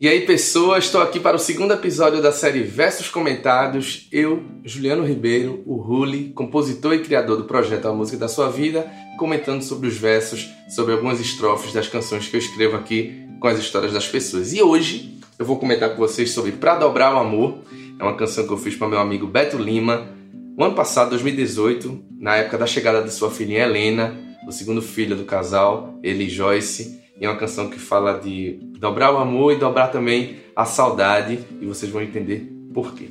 E 0.00 0.08
aí, 0.08 0.22
pessoas, 0.22 0.84
estou 0.84 1.02
aqui 1.02 1.20
para 1.20 1.36
o 1.36 1.38
segundo 1.38 1.74
episódio 1.74 2.22
da 2.22 2.32
série 2.32 2.62
Versos 2.62 3.10
Comentados. 3.10 4.08
Eu, 4.10 4.42
Juliano 4.64 5.04
Ribeiro, 5.04 5.62
o 5.66 5.76
Ruli, 5.76 6.32
compositor 6.32 6.94
e 6.94 7.00
criador 7.00 7.36
do 7.36 7.44
projeto 7.44 7.86
A 7.86 7.92
Música 7.92 8.16
da 8.16 8.26
Sua 8.26 8.48
Vida, 8.48 8.90
comentando 9.18 9.60
sobre 9.60 9.88
os 9.88 9.98
versos, 9.98 10.48
sobre 10.70 10.94
algumas 10.94 11.20
estrofes 11.20 11.74
das 11.74 11.86
canções 11.86 12.26
que 12.26 12.34
eu 12.34 12.40
escrevo 12.40 12.78
aqui 12.78 13.26
com 13.38 13.46
as 13.46 13.58
histórias 13.58 13.92
das 13.92 14.08
pessoas. 14.08 14.54
E 14.54 14.62
hoje 14.62 15.18
eu 15.38 15.44
vou 15.44 15.58
comentar 15.58 15.90
com 15.90 15.98
vocês 15.98 16.30
sobre 16.30 16.52
Pra 16.52 16.76
Dobrar 16.76 17.14
o 17.14 17.18
Amor. 17.18 17.58
É 17.98 18.02
uma 18.02 18.16
canção 18.16 18.46
que 18.46 18.52
eu 18.54 18.56
fiz 18.56 18.74
para 18.74 18.88
meu 18.88 19.00
amigo 19.00 19.26
Beto 19.26 19.58
Lima, 19.58 20.08
no 20.56 20.64
ano 20.64 20.74
passado, 20.74 21.10
2018, 21.10 22.04
na 22.18 22.36
época 22.36 22.56
da 22.56 22.66
chegada 22.66 23.02
de 23.02 23.12
sua 23.12 23.30
filhinha 23.30 23.64
Helena, 23.64 24.18
o 24.48 24.50
segundo 24.50 24.80
filho 24.80 25.14
do 25.14 25.24
casal, 25.24 25.98
ele 26.02 26.24
e 26.24 26.30
Joyce. 26.30 26.98
É 27.20 27.28
uma 27.28 27.36
canção 27.36 27.68
que 27.68 27.78
fala 27.78 28.18
de 28.18 28.58
dobrar 28.78 29.12
o 29.12 29.18
amor 29.18 29.52
e 29.52 29.56
dobrar 29.56 29.88
também 29.88 30.38
a 30.56 30.64
saudade, 30.64 31.38
e 31.60 31.66
vocês 31.66 31.92
vão 31.92 32.00
entender 32.00 32.50
por 32.72 32.94
quê. 32.94 33.10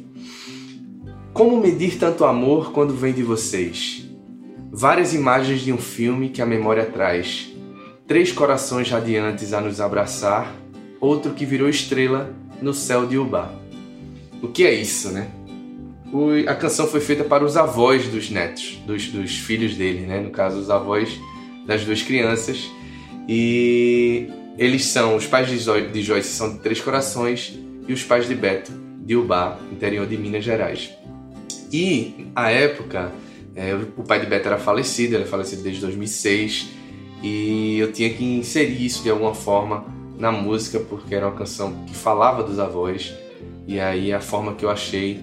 Como 1.31 1.61
medir 1.61 1.99
tanto 1.99 2.25
amor 2.25 2.71
quando 2.71 2.95
vem 2.95 3.13
de 3.13 3.21
vocês? 3.21 4.09
Várias 4.71 5.13
imagens 5.13 5.61
de 5.61 5.71
um 5.71 5.77
filme 5.77 6.29
que 6.29 6.41
a 6.41 6.45
memória 6.45 6.85
traz. 6.85 7.53
Três 8.07 8.31
corações 8.31 8.89
radiantes 8.89 9.53
a 9.53 9.61
nos 9.61 9.79
abraçar, 9.79 10.55
outro 10.99 11.33
que 11.33 11.45
virou 11.45 11.69
estrela 11.69 12.33
no 12.61 12.73
céu 12.73 13.05
de 13.05 13.17
Ubá. 13.17 13.53
O 14.41 14.47
que 14.47 14.65
é 14.65 14.73
isso, 14.73 15.09
né? 15.09 15.29
O, 16.11 16.31
a 16.49 16.55
canção 16.55 16.87
foi 16.87 16.99
feita 16.99 17.23
para 17.23 17.45
os 17.45 17.55
avós 17.55 18.07
dos 18.07 18.31
netos, 18.31 18.79
dos, 18.87 19.07
dos 19.09 19.37
filhos 19.37 19.75
dele, 19.75 20.07
né? 20.07 20.19
No 20.19 20.31
caso, 20.31 20.57
os 20.57 20.71
avós 20.71 21.19
das 21.67 21.85
duas 21.85 22.01
crianças. 22.01 22.69
E 23.31 24.27
eles 24.57 24.85
são, 24.85 25.15
os 25.15 25.27
pais 25.27 25.47
de, 25.47 26.01
Joyce 26.01 26.29
são 26.29 26.51
de 26.51 26.61
Três 26.61 26.81
Corações 26.81 27.55
e 27.87 27.93
os 27.93 28.03
pais 28.03 28.27
de 28.27 28.33
Beto, 28.33 28.71
de 29.05 29.15
Ubá, 29.15 29.59
interior 29.71 30.07
de 30.07 30.17
Minas 30.17 30.43
Gerais. 30.43 30.89
E, 31.71 32.25
à 32.35 32.49
época, 32.49 33.11
é, 33.55 33.75
o 33.95 34.01
pai 34.01 34.19
de 34.19 34.25
Beto 34.25 34.47
era 34.47 34.57
falecido, 34.57 35.13
ele 35.13 35.25
é 35.25 35.27
falecido 35.27 35.61
desde 35.61 35.79
2006, 35.81 36.69
e 37.21 37.77
eu 37.77 37.91
tinha 37.91 38.09
que 38.09 38.25
inserir 38.25 38.83
isso 38.83 39.03
de 39.03 39.11
alguma 39.11 39.35
forma 39.35 39.85
na 40.17 40.31
música, 40.31 40.79
porque 40.79 41.13
era 41.13 41.27
uma 41.27 41.37
canção 41.37 41.85
que 41.85 41.93
falava 41.93 42.41
dos 42.41 42.57
avós, 42.57 43.13
e 43.67 43.79
aí 43.79 44.11
a 44.11 44.19
forma 44.19 44.55
que 44.55 44.65
eu 44.65 44.71
achei 44.71 45.19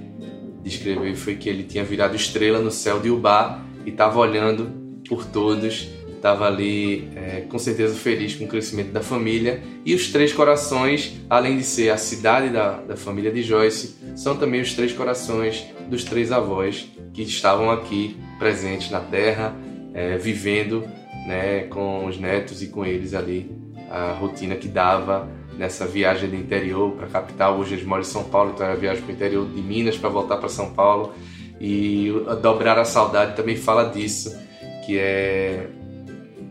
de 0.62 0.68
escrever 0.68 1.16
foi 1.16 1.34
que 1.34 1.48
ele 1.48 1.64
tinha 1.64 1.82
virado 1.82 2.14
estrela 2.14 2.60
no 2.60 2.70
céu 2.70 3.00
de 3.00 3.10
Ubá 3.10 3.64
e 3.84 3.90
estava 3.90 4.20
olhando 4.20 4.70
por 5.08 5.24
todos 5.24 5.95
estava 6.16 6.46
ali 6.46 7.08
é, 7.14 7.42
com 7.48 7.58
certeza 7.58 7.94
feliz 7.94 8.34
com 8.34 8.44
o 8.44 8.48
crescimento 8.48 8.90
da 8.90 9.00
família. 9.00 9.62
E 9.84 9.94
os 9.94 10.10
Três 10.10 10.32
Corações, 10.32 11.20
além 11.30 11.56
de 11.56 11.64
ser 11.64 11.90
a 11.90 11.96
cidade 11.96 12.50
da, 12.50 12.80
da 12.80 12.96
família 12.96 13.30
de 13.30 13.42
Joyce, 13.42 13.96
são 14.16 14.36
também 14.36 14.60
os 14.60 14.74
três 14.74 14.92
corações 14.92 15.66
dos 15.88 16.02
três 16.02 16.32
avós 16.32 16.90
que 17.12 17.22
estavam 17.22 17.70
aqui 17.70 18.16
presentes 18.38 18.90
na 18.90 19.00
terra, 19.00 19.54
é, 19.94 20.16
vivendo 20.16 20.84
né, 21.26 21.62
com 21.64 22.06
os 22.06 22.18
netos 22.18 22.62
e 22.62 22.68
com 22.68 22.84
eles 22.84 23.14
ali 23.14 23.50
a 23.90 24.12
rotina 24.12 24.56
que 24.56 24.68
dava 24.68 25.28
nessa 25.56 25.86
viagem 25.86 26.28
do 26.28 26.36
interior 26.36 26.92
para 26.92 27.06
a 27.06 27.10
capital. 27.10 27.58
Hoje 27.58 27.74
eles 27.74 27.84
moram 27.84 28.02
em 28.02 28.06
São 28.06 28.24
Paulo, 28.24 28.52
então 28.54 28.66
era 28.66 28.74
a 28.74 28.78
viagem 28.78 29.02
para 29.02 29.12
o 29.12 29.14
interior 29.14 29.46
de 29.46 29.62
Minas 29.62 29.96
para 29.96 30.08
voltar 30.08 30.36
para 30.36 30.48
São 30.48 30.72
Paulo. 30.72 31.14
E 31.58 32.12
dobrar 32.42 32.78
a 32.78 32.84
saudade 32.84 33.34
também 33.34 33.56
fala 33.56 33.84
disso, 33.84 34.38
que 34.84 34.98
é 34.98 35.68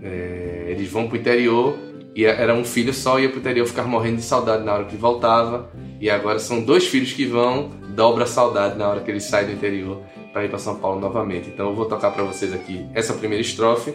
é, 0.06 0.66
eles 0.68 0.90
vão 0.90 1.08
pro 1.08 1.18
interior 1.18 1.76
e 2.16 2.24
era 2.24 2.54
um 2.54 2.64
filho 2.64 2.94
só, 2.94 3.20
ia 3.20 3.28
pro 3.28 3.40
interior 3.40 3.66
ficar 3.66 3.84
morrendo 3.84 4.18
de 4.18 4.22
saudade 4.22 4.64
na 4.64 4.74
hora 4.74 4.86
que 4.86 4.96
voltava. 4.96 5.70
E 6.00 6.10
agora 6.10 6.40
são 6.40 6.64
dois 6.64 6.86
filhos 6.86 7.12
que 7.12 7.26
vão, 7.26 7.72
dobra 7.90 8.24
a 8.24 8.28
saudade 8.28 8.78
na 8.78 8.88
hora 8.88 9.02
que 9.02 9.12
eles 9.12 9.24
saem 9.24 9.48
do 9.48 9.54
interior 9.54 10.02
para 10.32 10.46
ir 10.46 10.50
para 10.50 10.60
São 10.60 10.76
Paulo 10.76 11.00
novamente. 11.00 11.50
Então 11.50 11.70
eu 11.70 11.76
vou 11.76 11.86
tocar 11.86 12.12
para 12.12 12.24
vocês 12.24 12.54
aqui 12.54 12.86
essa 12.94 13.14
primeira 13.14 13.42
estrofe. 13.42 13.94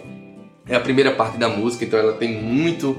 É 0.69 0.77
a 0.77 0.81
primeira 0.81 1.13
parte 1.13 1.39
da 1.39 1.49
música, 1.49 1.85
então 1.85 1.99
ela 1.99 2.13
tem 2.13 2.43
muito, 2.43 2.97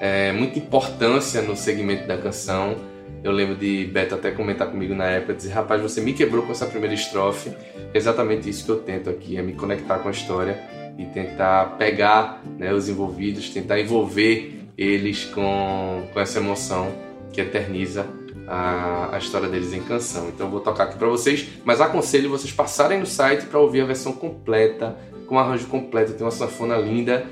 é, 0.00 0.32
muita 0.32 0.58
importância 0.58 1.40
no 1.40 1.54
segmento 1.54 2.08
da 2.08 2.18
canção. 2.18 2.76
Eu 3.22 3.32
lembro 3.32 3.54
de 3.54 3.86
Beto 3.86 4.14
até 4.14 4.30
comentar 4.30 4.68
comigo 4.68 4.94
na 4.94 5.06
época, 5.06 5.34
dizer, 5.34 5.52
rapaz, 5.52 5.80
você 5.80 6.00
me 6.00 6.12
quebrou 6.12 6.42
com 6.42 6.52
essa 6.52 6.66
primeira 6.66 6.94
estrofe. 6.94 7.50
É 7.92 7.96
exatamente 7.96 8.48
isso 8.50 8.64
que 8.64 8.70
eu 8.70 8.80
tento 8.80 9.08
aqui, 9.08 9.36
é 9.36 9.42
me 9.42 9.54
conectar 9.54 9.98
com 10.00 10.08
a 10.08 10.10
história 10.10 10.83
e 10.98 11.04
tentar 11.06 11.76
pegar 11.76 12.42
né, 12.58 12.72
os 12.72 12.88
envolvidos, 12.88 13.50
tentar 13.50 13.80
envolver 13.80 14.68
eles 14.76 15.24
com, 15.24 16.06
com 16.12 16.20
essa 16.20 16.38
emoção 16.38 16.92
que 17.32 17.40
eterniza 17.40 18.06
a, 18.46 19.14
a 19.14 19.18
história 19.18 19.48
deles 19.48 19.72
em 19.72 19.82
canção. 19.82 20.28
Então 20.28 20.46
eu 20.46 20.50
vou 20.50 20.60
tocar 20.60 20.84
aqui 20.84 20.98
para 20.98 21.08
vocês, 21.08 21.48
mas 21.64 21.80
aconselho 21.80 22.30
vocês 22.30 22.52
passarem 22.52 22.98
no 22.98 23.06
site 23.06 23.46
para 23.46 23.58
ouvir 23.58 23.80
a 23.80 23.86
versão 23.86 24.12
completa, 24.12 24.96
com 25.26 25.38
arranjo 25.38 25.66
completo, 25.66 26.12
tem 26.12 26.24
uma 26.24 26.30
sanfona 26.30 26.76
linda 26.76 27.26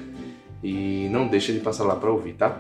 e 0.63 1.09
não 1.11 1.27
deixa 1.27 1.53
de 1.53 1.61
passar 1.61 1.85
lá 1.85 1.97
para 1.97 2.11
ouvir, 2.11 2.35
tá? 2.35 2.57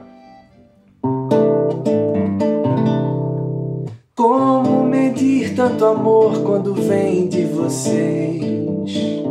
Como 4.15 4.84
medir 4.84 5.55
tanto 5.55 5.84
amor 5.84 6.43
quando 6.43 6.75
vem 6.75 7.29
de 7.29 7.45
vocês? 7.47 9.22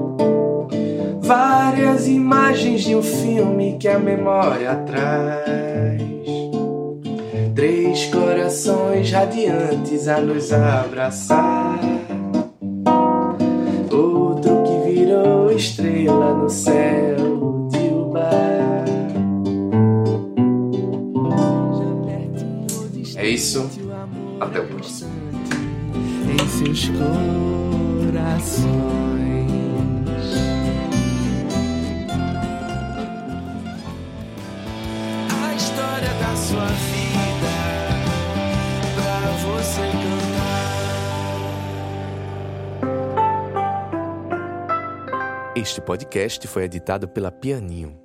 Várias 1.32 2.08
imagens 2.10 2.82
de 2.82 2.94
um 2.94 3.02
filme 3.02 3.78
que 3.80 3.88
a 3.88 3.98
memória 3.98 4.76
traz. 4.86 6.02
Três 7.56 8.06
corações 8.08 9.10
radiantes 9.10 10.10
a 10.10 10.20
nos 10.20 10.52
abraçar. 10.52 11.80
Outro 13.90 14.62
que 14.64 14.90
virou 14.90 15.50
estrela 15.54 16.34
no 16.34 16.50
céu 16.50 17.70
de 17.72 17.78
Ubá. 17.78 18.84
É 23.16 23.26
isso. 23.30 23.70
Até 24.42 24.60
o 24.60 24.68
próximo. 24.68 25.12
Em 26.30 26.48
seus 26.48 26.90
corações. 28.10 29.31
Este 45.62 45.80
podcast 45.80 46.48
foi 46.48 46.64
editado 46.64 47.08
pela 47.08 47.32
Pianinho. 47.32 48.01